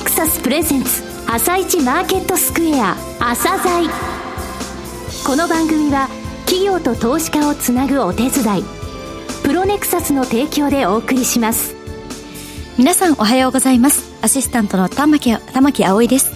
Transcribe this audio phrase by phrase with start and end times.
[0.00, 3.86] ネクサスプレゼンツ朝一マーケットスクエア朝鮮
[5.26, 6.08] この番組は
[6.46, 8.64] 企業と投資家をつなぐお手伝い
[9.44, 11.74] プロネクサスの提供でお送りします。
[12.78, 14.10] 皆さんおはようございます。
[14.22, 16.32] アシスタントの玉木玉木葵です。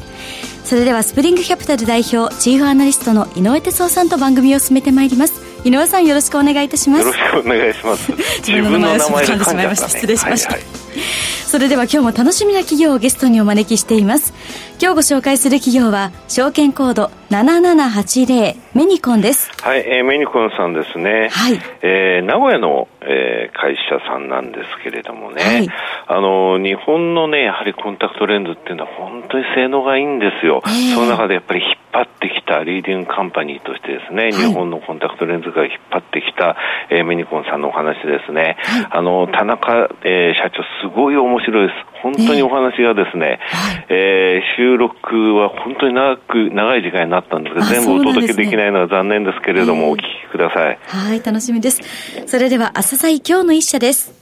[0.67, 5.33] それではスプリングキャピタル代表チーフアナリストの井上哲夫さんと番組を進めてまいります。
[5.67, 7.07] 井上さんよろしくお願いいたします。
[7.07, 8.13] よろしくお願いします。
[8.47, 14.35] 自分の名前を噛んでしまいました、失礼しました、はいはいそれでは今日も楽しみな企業をゲストにお招きしています。
[14.81, 19.51] 今日ご紹介する企業は証券コード7780メニコンです。
[19.61, 21.31] はい、えー、メニコンさんですね。
[21.33, 25.69] はい、えー、名古屋の、えー、会社さんなんですけれどもね、はい、
[26.07, 36.57] あの日本のねやはりコンタクトレンズっていうのは本当に性能がいいんですよ、えー、その中でやっぱり引っ張ってきたリーディングカンパニーとしてですね、はい、日本のコンタクトレンズが引っ張ってきた、
[36.91, 41.95] えー、メニコンさんのお話ですね、はい、あの田中、えー、社長すごい面白いです。
[42.05, 43.41] 本当にお話がですね、
[43.89, 50.79] えー、えー、収録は本当に長く、長い時間になったんですが、全部お届けできないのは残念ですけれども、お聞きください。
[50.87, 51.81] はい、楽しみです。
[52.27, 54.13] それでは、朝鮮今日の一社です。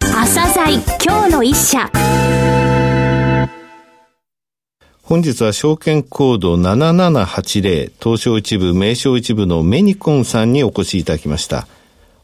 [0.00, 1.90] 朝鮮今日の一社。
[5.02, 11.66] 本日は証券コード7780東証一部名称一部のメニコンさんにお越しいただきました。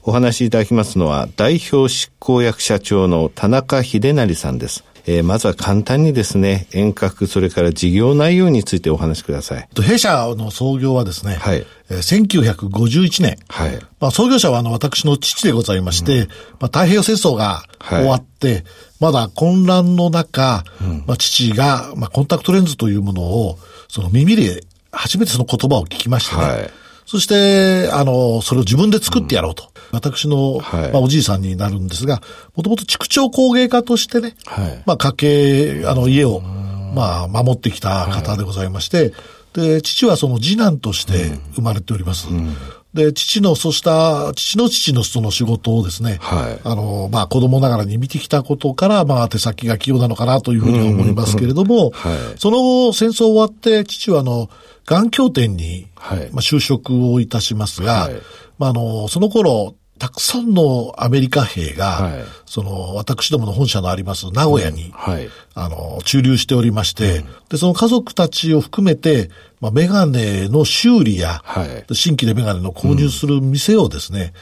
[0.04, 4.84] お話しいただきますのは、代表執行役社長の田中秀成さんです。
[5.08, 9.68] えー、まずは簡単にですね、遠隔、それから事業内容についてお話しください。
[9.80, 18.64] 弊社の創業はですね、はい、えー、1951年、はい、まあ、創業者はあの私の父でございまして、うん、まあ、太平洋戦争が終わって、はい、
[19.00, 26.70] まだ混乱の中、うん、まあ、父が、まあ、コンタクトレンズというものを、その耳で初めてその言葉を聞きましてね、はい。
[27.06, 29.70] そして、あの、それを自分で作ってやろうと。
[29.74, 32.22] うん、私の、はい、まあ、おじいさんになるんですが、
[32.54, 39.12] もともと畜長工芸家としてね、はい、まあ、家計、あの、家を、まあ、守ってきた方でございまして、
[39.52, 42.28] で、父はその次男として生まれております。
[42.28, 42.54] うん。
[42.96, 54.48] で、父の、そうした、父の父のその仕事をですね、はい、あの、まあ、子供ながらに見てきたことから、まあ、手先が器用なのかなというふうに思いますけれども、はい、その後、戦争終わって、父はあの、
[54.86, 58.14] 眼鏡店に、はい、まあ、就職をいたしますが、はい、
[58.58, 64.90] まあ、あの、その頃、たくさんのアメリカ兵が、はい、その、私どもの本社のあります名古屋に、うん。
[64.92, 69.30] はい、あの、駐留しておりまして、うん、で、その家族たちを含めて、
[69.60, 74.32] まあ、メガネの修理や、はい、新規でメガネの購入する店をですね、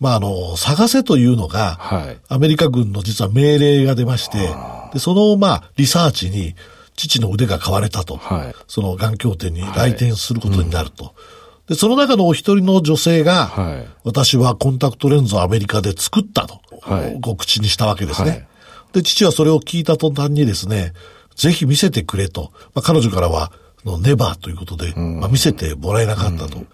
[0.00, 1.78] うん、まあ、あの、探せというのが、
[2.28, 4.48] アメリカ軍の実は命令が出まして、
[4.92, 6.54] で、その、まあ、リサーチに、
[6.94, 11.14] 父の腕が買われたと、はい、その眼鏡店に来店することになると。
[11.66, 18.46] はいうん、で、その中のお一人の女性が、はい、私はコンタクトレンズをアメリカで作ったと、はい、ご口にしたわけですね。
[18.92, 20.92] で、父はそれを聞いた途端にですね、
[21.34, 22.52] ぜひ見せてくれと。
[22.74, 23.52] まあ、彼女からは、
[23.84, 26.64] のネバーということで、まあ、見せてもらえなかったと。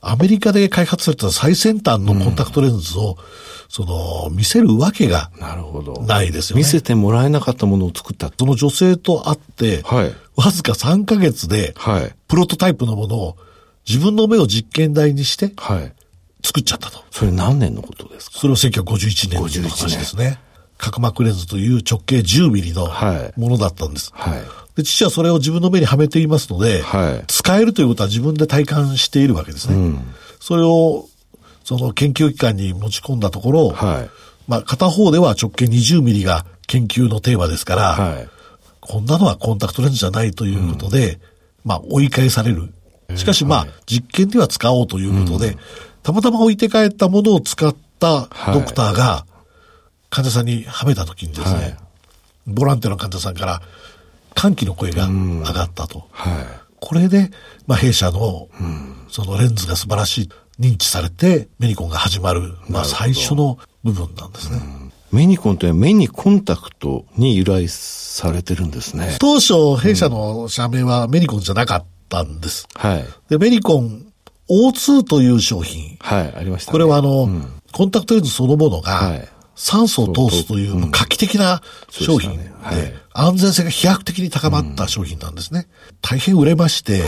[0.00, 3.18] アメリカで開発された最先端のコンタクトレンズを、
[3.68, 5.30] その、見せるわけが
[6.06, 6.62] ないですよね。
[6.62, 8.30] 見せてもらえなかったものを作った。
[8.38, 13.36] その女性と会って、はい、わずか3ヶ月で、はい、プロトタイプのものを
[13.88, 15.92] 自分の目を実験台にして、はい、
[16.44, 17.04] 作っちゃったと。
[17.10, 18.38] それ何年のことですか？
[18.38, 20.40] それは1951年の話ですね。
[20.78, 22.90] 角膜レンズという直径10ミリの
[23.36, 24.12] ものだったんです。
[24.14, 24.42] はい、
[24.76, 29.74] で父はそれを自分の目にはめていますので、はい、使えるということは自分で体感しているわけですね。
[29.74, 31.08] うん、それを
[31.64, 34.10] その研究機関に持ち込んだところ、はい、
[34.46, 38.28] まあ片方では直径20ミリが研究のテーマですから、はい、
[38.80, 41.20] こんなのはコンタクトレンズじゃないということで、うん、
[41.64, 42.74] まあ追い返される。
[43.14, 45.58] しかしまあ、実験では使おうということで、うん、
[46.02, 49.26] たまたま置いて帰ったものを使ったドクターが、
[50.10, 51.76] 患者さんにはめた時にですね、はい、
[52.46, 53.62] ボランティアの患者さんから
[54.34, 56.08] 歓喜の声が上がったと。
[56.10, 56.44] はい、
[56.80, 57.30] これで、
[57.66, 58.48] まあ、弊社の、
[59.08, 60.30] そのレンズが素晴らしい。
[60.58, 64.60] 認知されて、メニコンが始まる、まあ最初の部分なんですね。
[65.12, 69.16] メニコンというのは目にコンタクトに由来されてるんですね。
[69.20, 72.66] 当初、弊社の社名はメニコンじゃなかったんです。
[72.74, 73.04] はい。
[73.28, 74.06] で、メニコン
[74.48, 75.96] O2 という商品。
[76.00, 79.20] はい、ありました、ね、これはあの、うん、コンタクトレンズそのものが、
[79.54, 82.38] 酸素を通すという画期的な商品。
[82.38, 85.66] で、安全性が飛躍的に高まった商品なんですね。
[86.02, 87.02] 大変売れまして、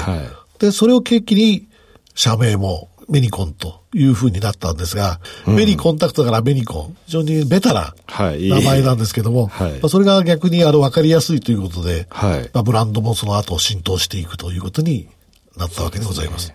[0.59, 1.69] で、それを契機に、
[2.15, 15.09] 社名もメニコンというふうになったんですが、うん、メニコンタクトからメニコン、非常にベタな名前なんですけども、はい、まあ、それが逆にあの分かりやすいということで、はい、まあ、ブランドもその後浸透していくということに
[15.57, 16.53] なったわけでございます。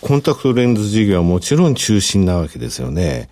[0.00, 3.30] コンタクトレンズ事業はもちろん中心なわけですよね。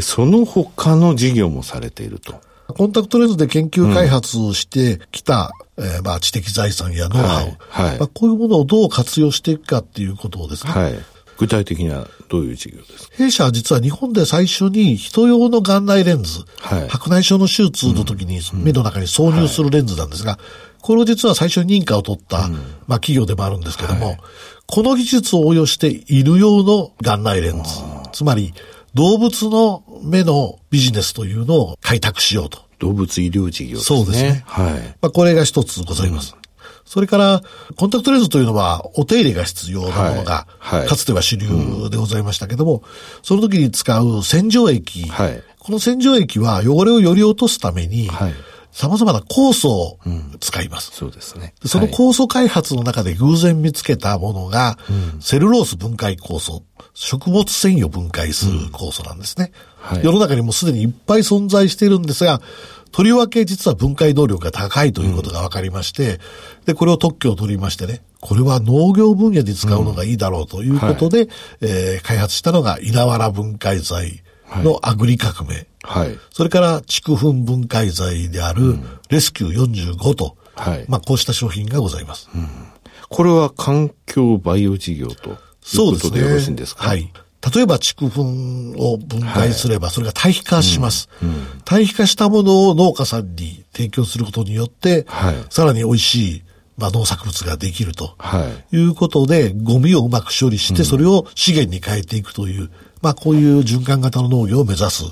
[0.00, 2.40] その他の事業もされていると。
[2.68, 7.90] コンタクトレンズで研究開発をしてきたえー、まあ知的財産やノウハウ、はい。
[7.90, 10.72] はい、まあ、こういうものをどう活用していくかっていうことをですね。
[10.72, 10.94] はい、
[11.38, 13.16] 具体的にはどういう事業ですか？
[13.16, 20.38] 弊社は実は日本で最初に人用の眼内レンズ、はい、白内障の手術の時に目の中に挿入するレンズなんですが、
[20.80, 22.48] これを実は最初に認可を取った、
[22.86, 24.16] まあ企業でもあるんですけども、
[24.66, 27.70] この技術を応用して犬用の眼内レンズ、
[28.12, 28.54] つまり
[28.94, 32.64] 動物の目のビジネスというのを開拓しようと。
[32.78, 33.98] 動物医療事業ですね。
[33.98, 34.42] そうですね。
[34.44, 34.72] はい。
[35.00, 36.34] まあ、これが一つございます。
[36.34, 36.40] うん、
[36.86, 37.42] それから、
[37.76, 41.48] コンタクトレンズというのは、お手入れが必要なものが、かつては主流
[41.90, 42.82] でございましたけども、うん、
[43.22, 48.34] その時に使う洗浄液、はい、この洗浄液は汚れをより落とすために、はい
[48.76, 49.98] 様々な酵素を
[50.38, 50.90] 使います。
[50.90, 51.54] うん、そうですね。
[51.64, 54.76] その酵素開発の中で偶然見つけたものが、
[55.18, 56.62] セルロース分解酵素、
[56.92, 59.52] 食物繊維を分解する酵素なんですね。
[59.78, 62.42] はい、世の中にもすでにいっぱい存在しているんですが、
[62.92, 66.20] とりわけ実は分解能力が高いということが分かりまして、
[66.66, 74.22] で、これを特許を取りましてね、これは農業分野で使うのがいいだろうということで、うんはい、えー、開発したのが稲わら分解剤
[74.62, 75.66] のアグリ革命。
[75.82, 76.18] はい。
[76.30, 78.78] それから畜粉分解剤である
[79.10, 80.84] レスキュー45と、はい。
[80.88, 82.28] まあこうした商品がございます。
[82.34, 82.48] うん、
[83.08, 85.38] これは環境バイオ事業というこ
[85.98, 87.12] とでよろしいんですか、ね、はい。
[87.54, 91.34] 例えば畜粉を分解すれば、それが堆肥化します、はいうん。
[91.34, 96.42] うん、堆肥化したものを農家さんに提供することによって、はい、さらに美味しい、
[96.76, 102.70] まあ、農作物ができると、はい、いうことで、ゴミをうまく処理して、それを資源に変えていくという、
[103.06, 105.04] まあ、こういう循環型の農業を目指す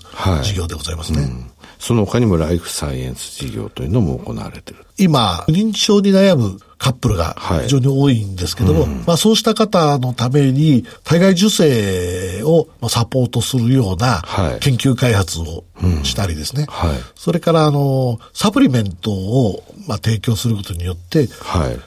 [0.42, 1.20] 事業でございますね。
[1.20, 4.84] はいうん、その他にもライフサイエンス事業というのも行われている。
[4.96, 14.22] 今、認知症に悩むカップルが非常に多いんですけども、はいうん、まあそうした方のために、体外受精をサポートするような
[14.60, 15.64] 研究開発を
[16.02, 16.66] したりですね。
[16.68, 16.96] はいうん。
[16.96, 21.28] はい、それからあの、サプリメントをまあ提供することによって、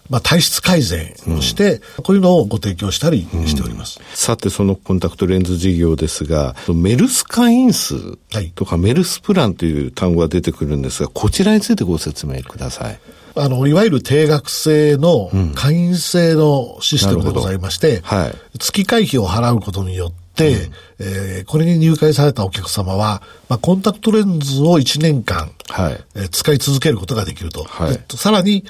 [0.10, 4.00] まあ体質改善をして、うん、こういうのをご提供したりしております。
[4.16, 8.18] さてそのコンタクトレンズ事業ですが、メルス会員数
[8.56, 13.00] とかメルスプランという単語が出てくるんですが、こちらについてご説明ください。
[13.36, 27.64] あの、いわゆる定額制の会員制のシステムでございまして、うんはい、月会費を払うことによって、うん、えー、これに入会されたお客様は、まあ、コンタクトレンズを1年間、はい、えー、使い続けることができると。
[27.64, 28.66] はい、さらに、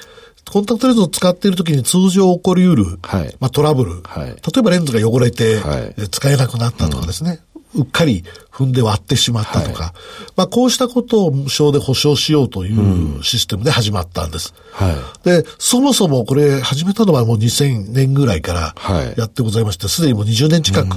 [0.50, 7.40] コンタクトレンズを使っているときに通常起こり得る、はい、まあ、トラブル、はい、例えばレンズが汚れて、はい、使えなくなったとかですね、
[7.74, 9.92] うっかり踏んで割ってしまったとか、はい、
[10.36, 14.54] まあこうしたことを無償で保証しようというシステムで始まったんです。
[14.72, 14.92] は
[15.24, 20.96] い、で、そもそもこれ始めたのはもう2000年ぐらいからやってございまして、すでにもう20年近く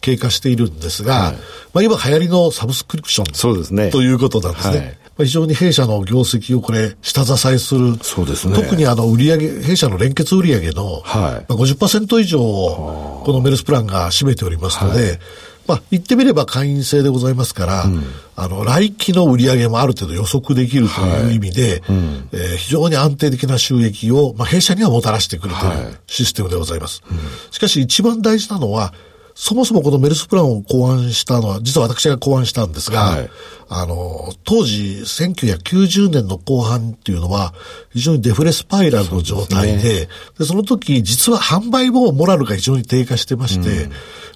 [0.00, 3.90] 経過しているんですが、はい、まあ今流行りのサブスクリプションそうですね。
[3.90, 4.98] ということなんですね。
[5.18, 7.96] 非常に弊社の業績をこれ、下支えする。
[8.02, 8.56] そうですね。
[8.56, 11.52] 特にあの、売上弊社の連結売上の、はい。
[11.52, 15.18] 50%以上を、このメルスプランが占めておりますので、はい
[15.66, 18.02] まあ、言ってみれば会員制でございますから、うん、
[18.36, 27.02] あの、来期の売り上げもある程度予測できるという意味で、はいうん、えー、非常に安定的な収益を、まあ、弊社にはもたらしてくるというシステムでございます。
[27.04, 27.18] はい
[27.50, 28.92] しかし一番大事なのは、
[29.34, 33.30] そもそもこのメルスプランを考案したのは、実は私が考案したんですが、はい、
[33.68, 37.54] あの、当時、1990年の後半っていうのは、
[37.92, 40.08] 非常にデフレスパイラルの状態で、そで、ね、
[40.46, 43.92] その時、実は販売もモラルが非常に低下してまして、うん、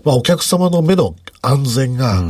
[0.07, 2.23] まあ、お客様の目の安全が、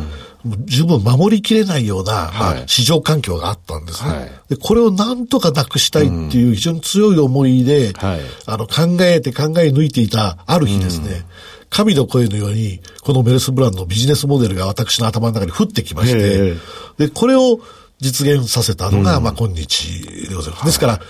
[0.65, 4.57] 十分守りきれないような、まあ、市場環境があったんですね、はい、で。
[4.57, 11.25] これをなんとかなくしたいっていう非常に強い思いで、はい、あの、考えて考え抜いていたある日ですね、うん。
[11.69, 16.55] 神の声のように、このメルスブランドのビジネスモデルが私の頭の中に降ってきまして、
[16.97, 17.61] で、これを
[18.01, 20.65] 実現させたのが、うん、まあ、今日でございます。
[20.65, 21.01] ですから、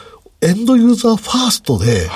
[0.43, 2.15] エンドユーザーファーストで考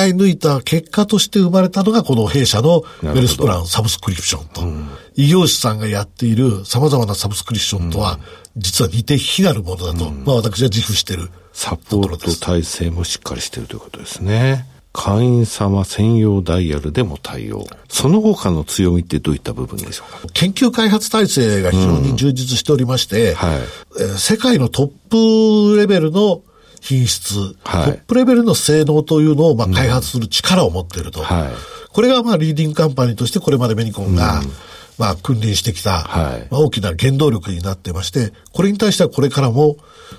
[0.00, 4.62] え抜いた結果として生まれたのがこの弊社のメルスプランサブスクリプションと。
[5.14, 8.20] 異業種さんがやっている様々なサブスクリプションとは、
[8.56, 11.30] 実は似て非なるものだと、まあ私は自負している。
[11.52, 14.66] サポート体制もしっかりしているということですね。
[14.92, 17.66] 会員様専用ダイヤルでも対応。
[17.88, 20.28] その他の強みってどういった部分でしょうか？
[20.34, 23.58] 研究開発体制が非常に充実しておりまして、うんはい、
[24.00, 26.42] えー、世界のトップレベルの
[26.80, 31.20] 品質、はい、トップレベルの性能というのをまあ開発する力を持っていると。
[31.20, 31.52] うんはい、
[31.90, 34.48] これがまあリーディングカンパニーとしてこれまでメニコンが、うん、
[34.98, 39.76] まあ君臨してきた、はい、まあ、大きな原動力になってまして、これに対してはこれからも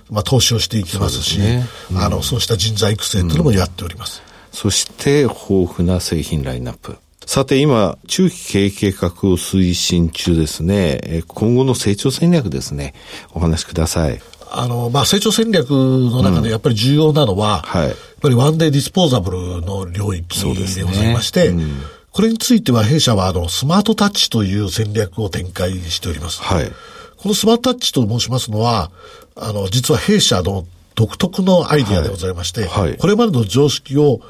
[0.10, 4.22] まあ投資をしていきますし、ねうん、あの、そうした人材育成というのもやっております。
[4.52, 5.38] そして豊
[5.78, 6.98] 富な製品ラインナップ。
[7.26, 11.24] さて今、中期経営計画を推進中ですね。
[11.28, 12.96] 今後の成長戦略ですね。
[13.34, 14.20] お話しください。
[14.52, 26.42] あの、まあ、成長戦略の中でやっぱり重要なのは、うん、はい、やっぱりワンデーディスポーザブルの領域でございまして、ねうん、これについては弊社はあの、スマートタッチという戦略を展開しております。
[26.42, 26.72] はい。
[27.18, 28.92] このスマートタッチと申しますのは、
[29.36, 30.66] あの、実は弊社の
[30.96, 32.90] 独特のアイディアでございまして、はい。
[32.90, 34.22] はい、これまでの常識を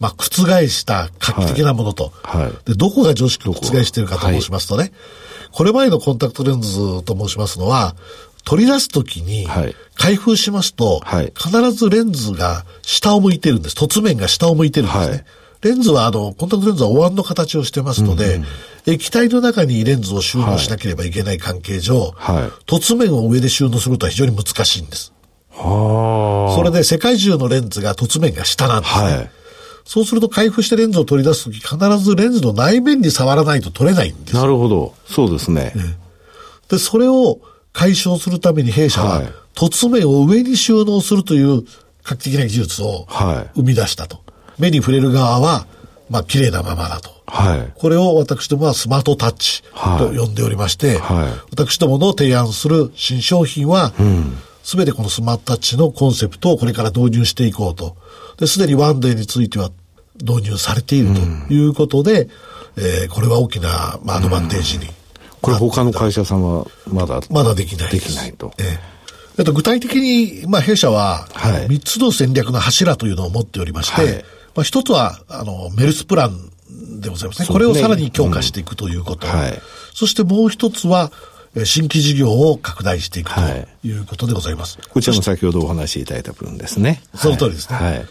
[0.00, 2.42] まあ、覆した画期的なものと、はい。
[2.44, 4.92] はい、で、どこが常識を覆しているかと申しますとね、はい、
[5.50, 7.96] これまでのコンタクトレンズと申しますのは、
[8.48, 9.46] 取り出すときに、
[9.94, 11.02] 開封しますと、
[11.36, 13.74] 必ずレンズが下を向いてるんです。
[13.74, 15.26] 凸面が下を向いてるんですね。
[15.60, 18.46] レンズは、あの、コンタクトレンズはお椀の形をしてますので、うんうん、
[18.86, 25.12] 液体の中にレンズを収納しなければいけない関係上、はい、凸面を上で収納することは非常に難しいんです。
[25.54, 29.02] それで世界中のレンズが凸面が下なんですね。
[29.02, 29.30] はい
[29.84, 34.94] そうすると開封してレンズを取り出すとき必ずレンズの内面に触らないと取れないんですなるほど。
[35.06, 35.72] そうですね。
[35.74, 35.96] ね
[36.68, 37.40] で、それを
[37.78, 39.22] 解消するために弊社は、
[39.54, 41.62] 凸面を上に収納するという
[42.02, 43.06] 画期的な技術を
[43.54, 44.16] 生み出したと。
[44.16, 44.22] は
[44.58, 45.68] い、目に触れる側は、
[46.10, 47.10] まあ、綺麗なままだと。
[47.26, 49.62] はい、これを私どもはスマートタッチ
[49.98, 53.92] と呼んでおりまして、はい、私どもの提案する新商品は、
[54.64, 57.96] す、べ、てこのスマートタッチのコンセプトをこれから導入していこうと。
[58.38, 59.70] で、すでにワンデーについては
[60.20, 61.20] 導入されていると
[61.54, 62.30] いうことで、うん、
[62.78, 64.92] えー、これは大きな、まあ、アドバンテージに、うん、
[65.40, 68.52] これ他の会社さんはまだまだできないできないと。
[68.58, 76.50] えー、と具体的に、まあ、弊社は、3つの戦略の柱というのを持っておりまして、はい、まあ、一つは、あの、メルスプラン
[77.00, 77.46] でございますね。
[77.46, 79.26] すねこれをさらに強化していくということ。
[79.26, 79.62] うんはい、
[79.94, 81.12] そしてもう一つは、
[81.64, 83.40] 新規事業を拡大していくと
[83.86, 84.78] いうことでございます。
[84.78, 87.02] はい、こちらも先ほどお話しいただいた分ですね。
[87.14, 87.76] その通りですね。
[87.76, 88.06] はい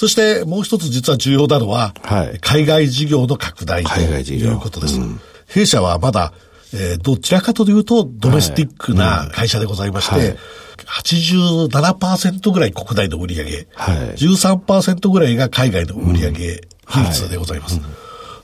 [0.00, 4.98] そしてもう一つ実は重要なのは、はい、海外事業の拡大ということです。
[4.98, 6.32] うん、弊社はまだ、
[6.72, 10.28] えー、どちらかというとドメスティックな会社でございまして、はい。
[10.28, 10.36] うん
[10.90, 17.76] 87%ぐらい国内の売り上げ、はい、13%ぐらいが海外の売り上げ比率でございます。
[17.76, 17.88] うんは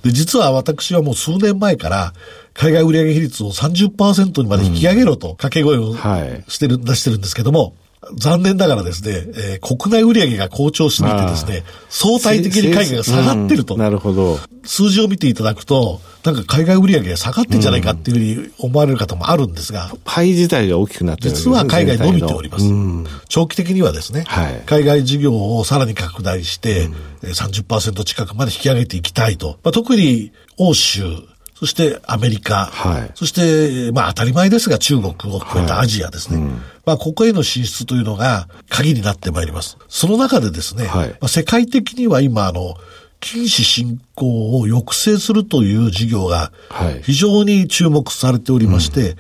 [0.05, 2.13] い、で実は私はもう数年前から
[2.55, 5.95] 海外売上比率を30%にまで引き上げろと掛け声を
[6.49, 7.75] してる、出してるんですけども、
[8.15, 13.77] 残念ながらですね、えー、国内売上が好調しすぎてですね、相対的に海外が下がってると。
[13.77, 14.39] なるほど。
[14.65, 19.93] 数字を見ていただくと、なんか海外売上が下がってんじゃないかっていうふうに思われる方もあるんですが。
[20.05, 22.65] パイ自体が大きくなってる、ね、実は海外伸びております。
[23.29, 26.87] 長期的にはですね、はい、海外事業をさらに拡大して、
[27.23, 29.59] うん、30%近くまで引き上げていきたいと。
[29.63, 31.05] まあ、特に欧州、
[31.59, 36.37] そしてアメリカ、はい、そして、まあ当たり前ですが中国を含めたアジアですね。
[36.39, 39.79] はいうん、まあここへの進出というのが鍵になってまいります。
[39.89, 42.75] その中でですね、はい、まあ、世界的には今あの、
[43.21, 46.53] 禁止進行を抑制するという事業が
[47.03, 49.17] 非常に注目されておりまして、うん。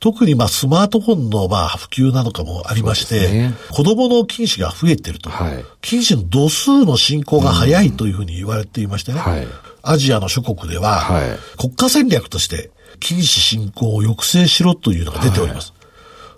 [0.00, 9.46] 特にまあスマートフォンのまあ普及などかもありまして、ね、子供の近視が増えてると、はい、近視の度数の進行が早いというふうに言われていましてね、はい、
[9.82, 15.72] アジアの諸国では、はい、国家戦略として、禁止進行を抑制しろというのが出ております。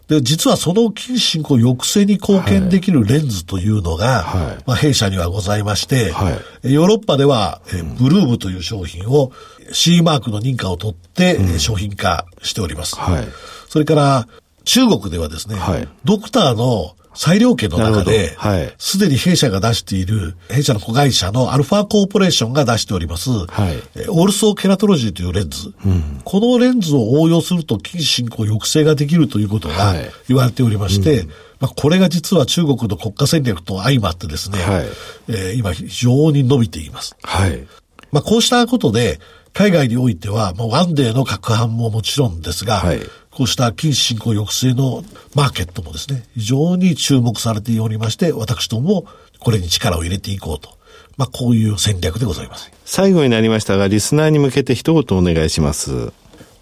[0.09, 9.33] で、実はその禁止進行抑制に貢献できるレンズというのが、はい、まあ、弊社にはございまして、はい、ヨーロッパでは、えブルームという商品を
[9.73, 12.97] C マークの認可を取って、うん、商品化しております。
[12.97, 13.25] はい、
[13.69, 14.29] それから、
[14.65, 15.57] 中国ではですね、
[16.05, 18.37] ドクターの裁量権の中で、
[18.78, 29.95] すで、はい、に弊社が出している、弊社の子会社のアルファコーポレーションが出しております、はい、オールソーケラトロジーというレンズ、うん、このレンズを応用すると近視進行抑制ができるということが
[30.28, 31.28] 言われておりまして、はいうん、
[31.61, 34.87] まあ、これが実は中国の国家戦略と相まってですね、はい、
[35.28, 37.16] えー、今非常に伸びています。
[37.23, 37.66] はい。
[38.11, 39.21] まあ、こうしたことで、
[39.52, 43.00] 海外においては、まあ、ワンデーの拡販ももちろんですが、はい、
[43.33, 45.03] こうした近視進行抑制の
[45.35, 49.07] マーケットもですね、非常に注目されておりまして、私どもも
[49.41, 50.71] これに力を入れていこうと。
[51.17, 52.71] まあ、こういう戦略でございます。
[52.85, 56.12] 最後になりましたが、リスナーに向けて一言お願いします。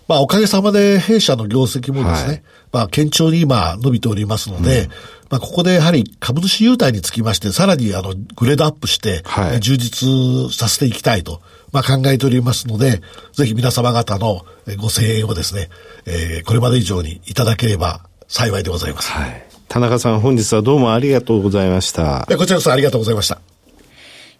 [0.08, 4.90] まあ、おかげさまで弊社の業績もですね、はい、まあ、堅調に今伸びておりますので、うん、
[5.30, 9.22] まあ、ここでやはり株主優待につきまして、さらにあの、グレードアップして、
[9.60, 11.40] 充実させていきたいと、
[11.72, 13.00] まあ、考えておりますので、
[13.32, 14.44] ぜひ皆様方の
[14.76, 15.68] ご声援をですね、
[16.04, 19.12] えー、これまで以上にいただければ幸いでございます。
[19.12, 19.46] はい。
[19.68, 22.26] 田中さん、本日はどうもありがとうございました。
[22.28, 23.40] こちらこそありがとうございました。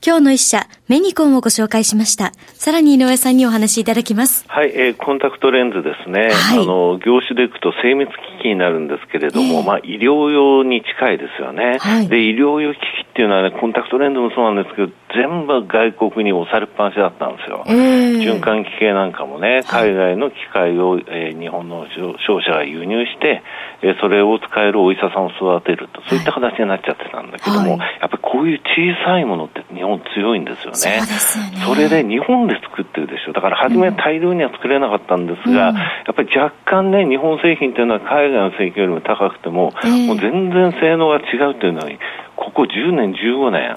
[0.04, 2.32] 今日の一社、メニコンをご紹介しました。
[2.54, 4.44] さらに井上さんにお話しいただきます。
[4.49, 6.30] はい、えー、コンタクトレンズですね。
[6.32, 11.78] はい、あの、業種でいくと精密機器になるんですけれども、えー、まあ、医療用に近いですよね。
[11.78, 17.64] はい、で、医療用機器っていうのはね、コンタクトレンズもそうなんですけど、全部外国に押されっぱなしだったんですよ。
[17.66, 21.87] えー、循環器系なんかもね、海外の機械を、えー、日本の
[22.26, 23.42] 商社が輸入して、
[23.82, 30.76] えー、それを使えるお医者さんを育てると、そういった形になっちゃってたんだけども、はい、やっぱりこういう小さいものって日本強いんですよね。
[30.80, 31.64] そね。
[31.64, 33.32] それで日本で作ってるでしょ。
[33.32, 41.99] だから初め大量には作れなかったんですが、うん、やっぱり若干ね、日本製品というのは海外の製品よりも高くても、えー、もう全然性能が違うというのに、
[42.37, 43.76] ここ10年、15年、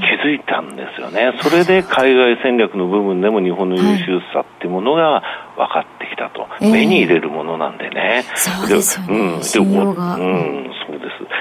[0.00, 1.32] 気づいたんですよね。
[1.40, 5.22] それで海外戦略の部分でも日本の優秀さっていうものが
[5.56, 6.42] 分かってきたと。
[6.42, 8.24] はい、目に入れるものなんでね。
[8.34, 9.18] そうですよね。
[9.18, 9.58] うん、で、
[10.18, 10.72] うん、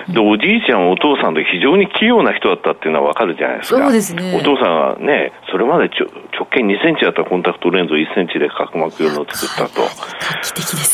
[0.10, 3.79] でおじいちゃん、お父さんで非常に器用な人だったっていうのは分かるじゃないですか。
[3.81, 4.36] そうですね。
[4.36, 9.82] お父さんはね、それまでちょ直径2センチだったコンタクトレンズを1センチで角膜用のを作ったと。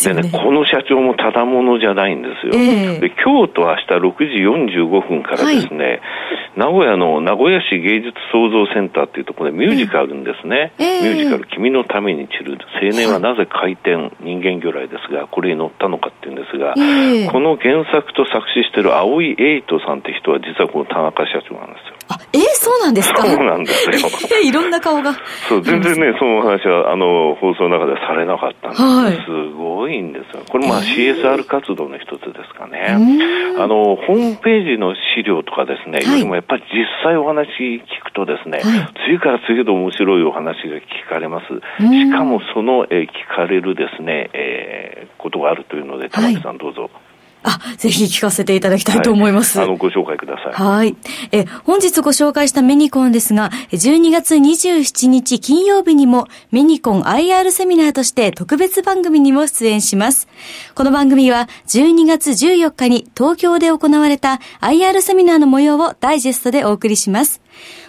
[0.03, 0.29] でね。
[0.31, 2.53] この社長もただものじゃないんですよ。
[2.55, 6.01] えー、で今日と明日6時45分からですね、はい、
[6.55, 10.73] 名古屋の名古屋市芸術創造センターっていうところでミュージカルんですね。
[10.77, 21.95] えー、ミュージカル、君のために散る青年はなぜ回転、人間魚雷ですが、これに乗ったのかっていうんですが、えー、この原作と作詞してる青井エイトさんって人は実はこの田中社長なんですよ。
[22.09, 23.95] あ、えー、そうなんですかそうなんですよ。
[24.41, 25.13] えー、いろんな顔が。
[25.47, 30.43] そう、全然ね、その話は、あの、放送の中ではされなかったんです、はい、すごいんですよ。
[30.49, 32.83] これ、まあ、CSR 活動の一つですかね。
[33.57, 41.47] あの、ホームページの資料とかですね、はい、よりもやっぱり実際お話聞くとですね、はい、次から次へと面白いお話が聞かれます。
[41.79, 46.89] しかも、その、えー、聞かれるですね、えー、ことがあるというので、玉木さんどうぞ。
[47.43, 49.57] あ、ぜひ聞かせていただきたいと思います。
[49.57, 50.53] はい、あの、ご紹介ください。
[50.53, 50.95] はい。
[51.31, 60.27] え、本日ご紹介したメニコンですが、12月27日金曜日にもメニコン IR セミナーとして特別番組にも出演します。
[60.75, 67.41] この番組は12月14日に東京で行われた IR セミナーの模様をダイジェストでお送りします。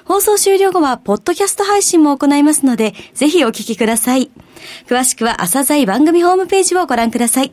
[0.05, 4.31] 放送終了後は、ポッドキャスト配信も行いますので、ぜひお聞きください。
[4.87, 7.53] 詳しくは、朝鮮番組ホームページをご覧ください。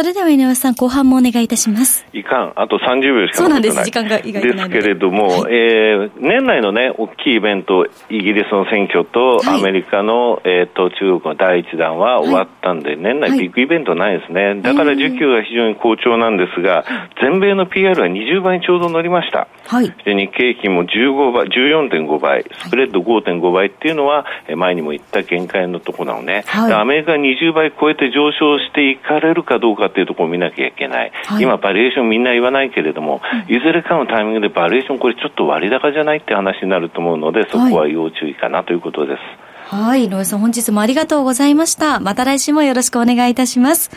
[0.00, 2.06] それでは井上さん、後半もお願いいたします。
[2.14, 14.62] いかん、あと30秒しかそうなんです、時間が意外とですけれども、はい、えー、年内のね、大きいイベント、イギリスの選挙と、アメリカの、えっ、ー、と、中国の第一弾は終わったんで、はい、年内ビッグイベントないですね。
[14.62, 16.86] だから需給が非常に好調なんですが、
[17.20, 19.48] 全米の PR は20倍にちょうど乗りました。
[19.66, 19.94] はい。
[20.06, 24.24] で、日経平均も15倍、14.5倍、スプレッド5.5倍っていうのは、
[24.56, 26.44] 前にも言った限界のところなのね。
[26.46, 39.74] はい、アメリカ20倍超えて上昇していかれるかどうかっていうところを見なきゃいけない、はい、今、バリエーションみんな言わないけれども、うん、いずれかのタイミングでバリエーション、これちょっと割高じゃないって話になると思うので、そこは要注意かなということです。
[39.74, 42.00] はい、井上さん、本日もありがとうございました。
[42.00, 43.90] また来週もよろしくお願いいたします。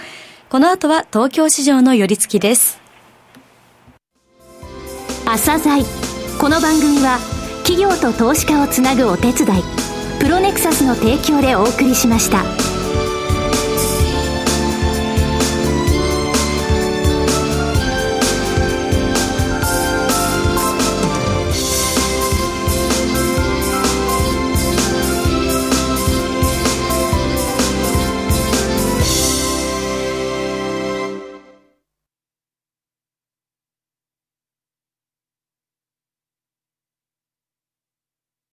[0.49, 2.79] この後は東京市場の寄り付きです。
[5.25, 5.83] 朝鮮
[6.39, 7.17] この番組は
[7.63, 9.63] 企業と投資家をつなぐお手伝い
[10.19, 12.62] プロネクサスの提供でお送りしました。